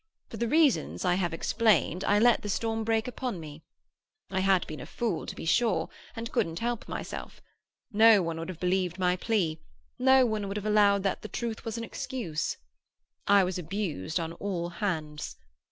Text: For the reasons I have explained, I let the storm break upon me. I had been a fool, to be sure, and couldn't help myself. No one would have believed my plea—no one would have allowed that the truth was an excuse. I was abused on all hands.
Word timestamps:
For 0.31 0.37
the 0.37 0.47
reasons 0.47 1.05
I 1.05 1.13
have 1.13 1.31
explained, 1.31 2.03
I 2.05 2.17
let 2.17 2.41
the 2.41 2.49
storm 2.49 2.83
break 2.83 3.07
upon 3.07 3.39
me. 3.39 3.61
I 4.31 4.39
had 4.39 4.65
been 4.65 4.79
a 4.79 4.87
fool, 4.87 5.27
to 5.27 5.35
be 5.35 5.45
sure, 5.45 5.89
and 6.15 6.31
couldn't 6.31 6.57
help 6.57 6.87
myself. 6.87 7.39
No 7.93 8.23
one 8.23 8.39
would 8.39 8.49
have 8.49 8.59
believed 8.59 8.97
my 8.97 9.15
plea—no 9.15 10.25
one 10.25 10.47
would 10.47 10.57
have 10.57 10.65
allowed 10.65 11.03
that 11.03 11.21
the 11.21 11.27
truth 11.27 11.63
was 11.65 11.77
an 11.77 11.83
excuse. 11.83 12.57
I 13.27 13.43
was 13.43 13.59
abused 13.59 14.19
on 14.19 14.33
all 14.33 14.69
hands. 14.69 15.35